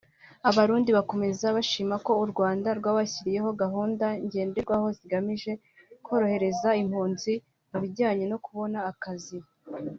Aba 0.47 0.57
Barundi 0.57 0.89
bakomeza 0.97 1.45
bashima 1.57 1.95
ko 2.05 2.11
u 2.23 2.25
Rwanda 2.31 2.69
rwabashyiriyeho 2.79 3.49
gahunda 3.61 4.05
ngenderwaho 4.25 4.87
zigamije 4.97 5.51
korohereza 6.05 6.69
impunzi 6.81 7.33
mu 7.71 7.77
bijyanye 7.83 8.25
no 8.31 8.37
kubona 8.45 8.79
akazi 8.91 9.37